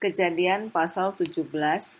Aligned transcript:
Kejadian 0.00 0.72
pasal 0.72 1.12
17 1.12 1.52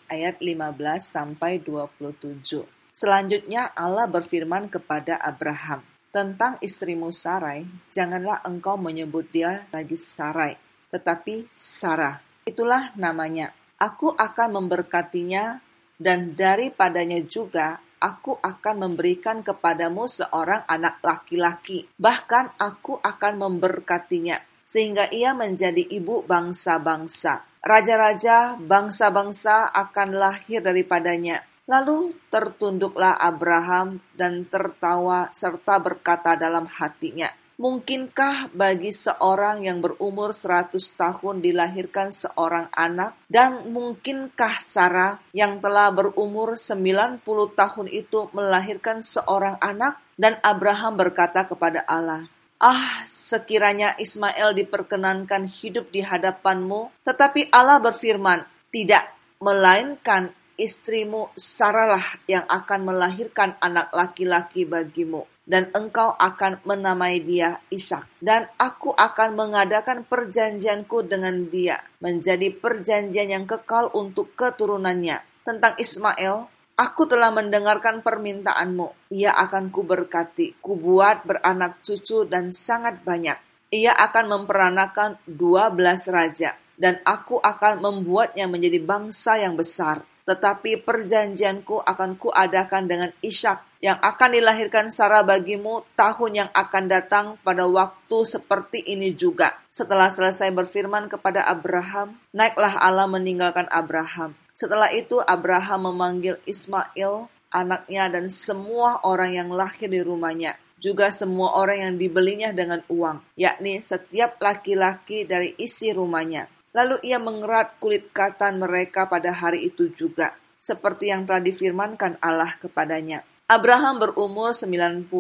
ayat 0.08 0.40
15 0.40 1.04
sampai 1.04 1.60
27. 1.60 2.64
Selanjutnya 2.96 3.76
Allah 3.76 4.08
berfirman 4.08 4.72
kepada 4.72 5.20
Abraham, 5.20 5.84
tentang 6.08 6.56
istrimu 6.64 7.12
Sarai, 7.12 7.68
janganlah 7.92 8.40
engkau 8.48 8.80
menyebut 8.80 9.28
dia 9.28 9.68
lagi 9.68 10.00
Sarai, 10.00 10.56
tetapi 10.88 11.52
Sarah. 11.52 12.24
Itulah 12.48 12.96
namanya. 12.96 13.52
Aku 13.76 14.16
akan 14.16 14.64
memberkatinya 14.64 15.60
dan 16.00 16.32
daripadanya 16.32 17.20
juga 17.28 17.84
aku 18.00 18.40
akan 18.40 18.88
memberikan 18.88 19.44
kepadamu 19.44 20.08
seorang 20.08 20.64
anak 20.64 21.04
laki-laki. 21.04 21.84
Bahkan 22.00 22.56
aku 22.56 22.96
akan 22.96 23.44
memberkatinya 23.44 24.40
sehingga 24.64 25.12
ia 25.12 25.36
menjadi 25.36 25.84
ibu 25.84 26.24
bangsa-bangsa. 26.24 27.49
Raja-raja 27.60 28.56
bangsa-bangsa 28.56 29.68
akan 29.68 30.16
lahir 30.16 30.64
daripadanya. 30.64 31.44
Lalu 31.68 32.16
tertunduklah 32.32 33.14
Abraham 33.20 34.00
dan 34.16 34.48
tertawa 34.48 35.28
serta 35.36 35.76
berkata 35.76 36.34
dalam 36.40 36.64
hatinya, 36.66 37.28
Mungkinkah 37.60 38.56
bagi 38.56 38.88
seorang 38.88 39.68
yang 39.68 39.84
berumur 39.84 40.32
seratus 40.32 40.96
tahun 40.96 41.44
dilahirkan 41.44 42.08
seorang 42.08 42.72
anak? 42.72 43.20
Dan 43.28 43.68
mungkinkah 43.68 44.64
Sarah 44.64 45.20
yang 45.36 45.60
telah 45.60 45.92
berumur 45.92 46.56
sembilan 46.56 47.20
puluh 47.20 47.52
tahun 47.52 47.92
itu 47.92 48.32
melahirkan 48.32 49.04
seorang 49.04 49.60
anak? 49.60 50.00
Dan 50.16 50.40
Abraham 50.40 50.96
berkata 50.96 51.44
kepada 51.44 51.84
Allah, 51.84 52.24
Ah, 52.60 53.08
sekiranya 53.08 53.96
Ismail 53.96 54.52
diperkenankan 54.52 55.48
hidup 55.48 55.88
di 55.88 56.04
hadapanmu, 56.04 56.92
tetapi 57.08 57.48
Allah 57.48 57.80
berfirman, 57.80 58.44
tidak, 58.68 59.08
melainkan 59.40 60.36
istrimu 60.60 61.32
Saralah 61.40 62.20
yang 62.28 62.44
akan 62.44 62.84
melahirkan 62.84 63.56
anak 63.64 63.88
laki-laki 63.96 64.68
bagimu, 64.68 65.24
dan 65.48 65.72
engkau 65.72 66.12
akan 66.20 66.60
menamai 66.68 67.24
dia 67.24 67.64
Ishak. 67.72 68.04
Dan 68.20 68.44
aku 68.60 68.92
akan 68.92 69.40
mengadakan 69.40 70.04
perjanjianku 70.04 71.08
dengan 71.08 71.48
dia, 71.48 71.80
menjadi 72.04 72.52
perjanjian 72.52 73.40
yang 73.40 73.48
kekal 73.48 73.88
untuk 73.96 74.36
keturunannya. 74.36 75.24
Tentang 75.48 75.80
Ismail, 75.80 76.59
Aku 76.80 77.04
telah 77.04 77.28
mendengarkan 77.28 78.00
permintaanmu. 78.00 79.12
Ia 79.12 79.36
akan 79.36 79.68
kuberkati, 79.68 80.64
kubuat 80.64 81.28
beranak 81.28 81.84
cucu 81.84 82.24
dan 82.24 82.56
sangat 82.56 83.04
banyak. 83.04 83.36
Ia 83.68 83.92
akan 83.92 84.24
memperanakan 84.32 85.20
dua 85.28 85.68
belas 85.68 86.08
raja, 86.08 86.56
dan 86.80 87.04
aku 87.04 87.36
akan 87.36 87.84
membuatnya 87.84 88.48
menjadi 88.48 88.80
bangsa 88.80 89.36
yang 89.36 89.60
besar. 89.60 90.08
Tetapi 90.24 90.80
perjanjianku 90.80 91.84
akan 91.84 92.16
kuadakan 92.16 92.88
dengan 92.88 93.12
Ishak 93.20 93.84
yang 93.84 94.00
akan 94.00 94.40
dilahirkan 94.40 94.88
Sarah 94.88 95.20
bagimu 95.20 95.84
tahun 96.00 96.32
yang 96.32 96.50
akan 96.56 96.84
datang 96.88 97.26
pada 97.44 97.68
waktu 97.68 98.24
seperti 98.24 98.88
ini 98.88 99.12
juga. 99.12 99.52
Setelah 99.68 100.08
selesai 100.08 100.48
berfirman 100.48 101.12
kepada 101.12 101.44
Abraham, 101.44 102.16
naiklah 102.32 102.80
Allah 102.80 103.04
meninggalkan 103.04 103.68
Abraham 103.68 104.32
setelah 104.60 104.92
itu 104.92 105.16
Abraham 105.24 105.88
memanggil 105.88 106.36
Ismail, 106.44 107.32
anaknya 107.48 108.12
dan 108.12 108.28
semua 108.28 109.00
orang 109.08 109.32
yang 109.32 109.48
lahir 109.48 109.88
di 109.88 110.04
rumahnya, 110.04 110.60
juga 110.76 111.08
semua 111.08 111.56
orang 111.56 111.80
yang 111.80 111.94
dibelinya 111.96 112.52
dengan 112.52 112.84
uang, 112.92 113.24
yakni 113.40 113.80
setiap 113.80 114.36
laki-laki 114.36 115.24
dari 115.24 115.56
isi 115.56 115.96
rumahnya. 115.96 116.52
Lalu 116.76 117.00
ia 117.08 117.16
mengerat 117.16 117.80
kulit 117.80 118.12
katan 118.12 118.60
mereka 118.60 119.08
pada 119.08 119.32
hari 119.32 119.64
itu 119.72 119.96
juga, 119.96 120.36
seperti 120.60 121.08
yang 121.08 121.24
telah 121.24 121.40
difirmankan 121.40 122.20
Allah 122.20 122.52
kepadanya. 122.60 123.24
Abraham 123.50 123.98
berumur 123.98 124.54
99 124.54 125.10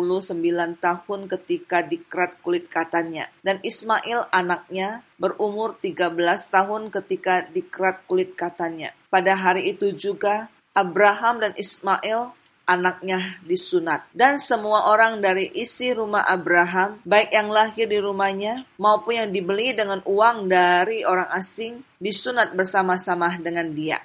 tahun 0.78 1.20
ketika 1.26 1.82
dikerat 1.82 2.38
kulit 2.46 2.70
katanya, 2.70 3.26
dan 3.42 3.58
Ismail 3.58 4.30
anaknya 4.30 5.02
berumur 5.18 5.74
13 5.82 6.14
tahun 6.46 6.94
ketika 6.94 7.50
dikerat 7.50 8.06
kulit 8.06 8.38
katanya. 8.38 8.94
Pada 9.10 9.34
hari 9.34 9.74
itu 9.74 9.90
juga 9.90 10.46
Abraham 10.78 11.42
dan 11.42 11.58
Ismail 11.58 12.30
anaknya 12.70 13.42
disunat. 13.42 14.06
Dan 14.14 14.38
semua 14.38 14.94
orang 14.94 15.18
dari 15.18 15.50
isi 15.50 15.90
rumah 15.90 16.22
Abraham, 16.22 17.02
baik 17.02 17.34
yang 17.34 17.50
lahir 17.50 17.90
di 17.90 17.98
rumahnya 17.98 18.62
maupun 18.78 19.26
yang 19.26 19.30
dibeli 19.34 19.74
dengan 19.74 20.06
uang 20.06 20.46
dari 20.46 21.02
orang 21.02 21.34
asing, 21.34 21.82
disunat 21.98 22.54
bersama-sama 22.54 23.34
dengan 23.42 23.74
dia. 23.74 23.98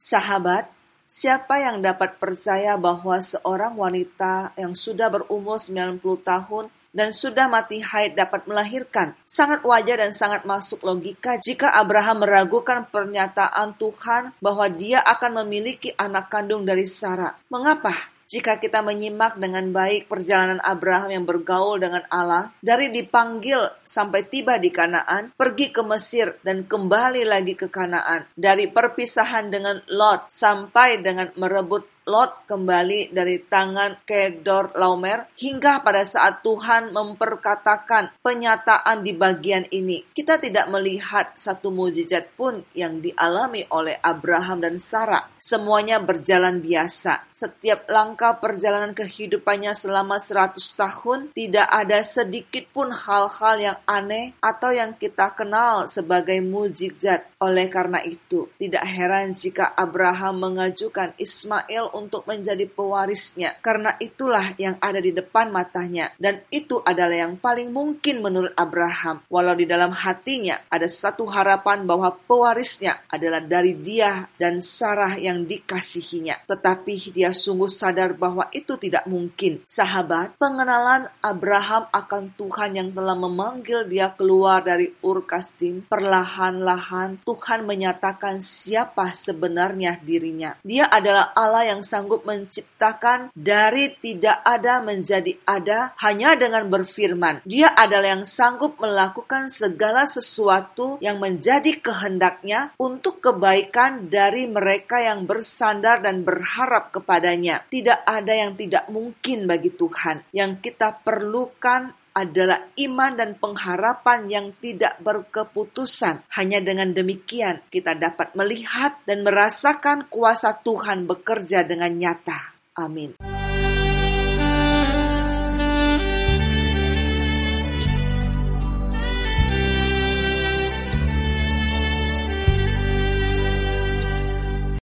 Sahabat, 0.00 0.72
Siapa 1.06 1.62
yang 1.62 1.86
dapat 1.86 2.18
percaya 2.18 2.74
bahwa 2.74 3.22
seorang 3.22 3.78
wanita 3.78 4.50
yang 4.58 4.74
sudah 4.74 5.06
berumur 5.06 5.62
90 5.62 6.02
tahun 6.02 6.66
dan 6.90 7.14
sudah 7.14 7.46
mati 7.46 7.78
haid 7.78 8.18
dapat 8.18 8.48
melahirkan. 8.50 9.14
Sangat 9.22 9.62
wajar 9.62 10.02
dan 10.02 10.10
sangat 10.16 10.42
masuk 10.42 10.82
logika 10.82 11.38
jika 11.38 11.78
Abraham 11.78 12.26
meragukan 12.26 12.88
pernyataan 12.88 13.78
Tuhan 13.78 14.34
bahwa 14.40 14.66
dia 14.72 14.98
akan 15.04 15.46
memiliki 15.46 15.94
anak 15.94 16.32
kandung 16.32 16.66
dari 16.66 16.88
Sarah. 16.88 17.38
Mengapa? 17.52 18.15
Jika 18.26 18.58
kita 18.58 18.82
menyimak 18.82 19.38
dengan 19.38 19.70
baik 19.70 20.10
perjalanan 20.10 20.58
Abraham 20.66 21.14
yang 21.14 21.24
bergaul 21.24 21.78
dengan 21.78 22.02
Allah, 22.10 22.50
dari 22.58 22.90
dipanggil 22.90 23.86
sampai 23.86 24.26
tiba 24.26 24.58
di 24.58 24.74
Kanaan, 24.74 25.30
pergi 25.38 25.70
ke 25.70 25.86
Mesir 25.86 26.34
dan 26.42 26.66
kembali 26.66 27.22
lagi 27.22 27.54
ke 27.54 27.70
Kanaan, 27.70 28.26
dari 28.34 28.66
perpisahan 28.66 29.46
dengan 29.46 29.78
Lot 29.86 30.26
sampai 30.26 30.98
dengan 30.98 31.30
merebut 31.38 31.95
Lot 32.06 32.46
kembali 32.46 33.10
dari 33.10 33.42
tangan 33.42 34.06
Kedor 34.06 34.78
Laomer 34.78 35.26
hingga 35.42 35.82
pada 35.82 36.06
saat 36.06 36.38
Tuhan 36.38 36.94
memperkatakan 36.94 38.22
penyataan 38.22 39.02
di 39.02 39.10
bagian 39.10 39.66
ini. 39.74 40.06
Kita 40.14 40.38
tidak 40.38 40.70
melihat 40.70 41.34
satu 41.34 41.74
mujizat 41.74 42.30
pun 42.38 42.62
yang 42.78 43.02
dialami 43.02 43.66
oleh 43.74 43.98
Abraham 43.98 44.62
dan 44.62 44.78
Sarah. 44.78 45.26
Semuanya 45.42 45.98
berjalan 45.98 46.62
biasa. 46.62 47.26
Setiap 47.34 47.90
langkah 47.90 48.38
perjalanan 48.38 48.94
kehidupannya 48.94 49.74
selama 49.74 50.22
100 50.22 50.62
tahun 50.62 51.34
tidak 51.34 51.66
ada 51.66 52.06
sedikit 52.06 52.70
pun 52.70 52.94
hal-hal 52.94 53.56
yang 53.58 53.78
aneh 53.82 54.30
atau 54.38 54.70
yang 54.70 54.94
kita 54.94 55.34
kenal 55.34 55.90
sebagai 55.90 56.38
mujizat. 56.38 57.34
Oleh 57.42 57.66
karena 57.66 57.98
itu, 58.06 58.46
tidak 58.62 58.86
heran 58.86 59.34
jika 59.34 59.74
Abraham 59.74 60.38
mengajukan 60.38 61.12
Ismail 61.18 61.95
untuk 61.96 62.28
menjadi 62.28 62.68
pewarisnya, 62.68 63.56
karena 63.64 63.96
itulah 63.96 64.52
yang 64.60 64.76
ada 64.84 65.00
di 65.00 65.16
depan 65.16 65.48
matanya, 65.48 66.12
dan 66.20 66.44
itu 66.52 66.84
adalah 66.84 67.16
yang 67.16 67.40
paling 67.40 67.72
mungkin 67.72 68.20
menurut 68.20 68.52
Abraham. 68.52 69.24
Walau 69.32 69.56
di 69.56 69.64
dalam 69.64 69.96
hatinya 69.96 70.60
ada 70.68 70.84
satu 70.84 71.24
harapan 71.24 71.88
bahwa 71.88 72.12
pewarisnya 72.12 73.08
adalah 73.08 73.40
dari 73.40 73.72
dia 73.72 74.28
dan 74.36 74.60
Sarah 74.60 75.16
yang 75.16 75.48
dikasihinya, 75.48 76.44
tetapi 76.44 77.16
dia 77.16 77.32
sungguh 77.32 77.72
sadar 77.72 78.12
bahwa 78.12 78.52
itu 78.52 78.76
tidak 78.76 79.08
mungkin. 79.08 79.64
Sahabat, 79.64 80.36
pengenalan 80.36 81.08
Abraham 81.24 81.88
akan 81.88 82.36
Tuhan 82.36 82.76
yang 82.76 82.90
telah 82.92 83.16
memanggil 83.16 83.88
dia 83.88 84.12
keluar 84.12 84.60
dari 84.60 84.92
Ur 85.00 85.24
Kasdim, 85.24 85.88
perlahan-lahan 85.88 87.22
Tuhan 87.22 87.64
menyatakan 87.64 88.42
siapa 88.42 89.14
sebenarnya 89.14 90.02
dirinya. 90.02 90.58
Dia 90.66 90.90
adalah 90.90 91.30
Allah 91.32 91.70
yang 91.70 91.85
sanggup 91.86 92.26
menciptakan 92.26 93.30
dari 93.30 93.94
tidak 94.02 94.42
ada 94.42 94.82
menjadi 94.82 95.38
ada 95.46 95.94
hanya 96.02 96.34
dengan 96.34 96.66
berfirman. 96.66 97.46
Dia 97.46 97.70
adalah 97.70 98.18
yang 98.18 98.26
sanggup 98.26 98.82
melakukan 98.82 99.54
segala 99.54 100.10
sesuatu 100.10 100.98
yang 100.98 101.22
menjadi 101.22 101.78
kehendaknya 101.78 102.74
untuk 102.82 103.22
kebaikan 103.22 104.10
dari 104.10 104.50
mereka 104.50 104.98
yang 104.98 105.22
bersandar 105.30 106.02
dan 106.02 106.26
berharap 106.26 106.90
kepadanya. 106.90 107.62
Tidak 107.70 108.02
ada 108.02 108.34
yang 108.34 108.58
tidak 108.58 108.90
mungkin 108.90 109.46
bagi 109.46 109.70
Tuhan. 109.70 110.26
Yang 110.34 110.72
kita 110.72 110.98
perlukan 111.06 111.94
adalah 112.16 112.72
iman 112.80 113.12
dan 113.12 113.36
pengharapan 113.36 114.32
yang 114.32 114.46
tidak 114.56 114.96
berkeputusan. 115.04 116.24
Hanya 116.32 116.64
dengan 116.64 116.96
demikian 116.96 117.60
kita 117.68 117.92
dapat 117.92 118.32
melihat 118.32 118.96
dan 119.04 119.20
merasakan 119.20 120.08
kuasa 120.08 120.56
Tuhan 120.64 121.04
bekerja 121.04 121.68
dengan 121.68 121.92
nyata. 121.92 122.56
Amin. 122.80 123.35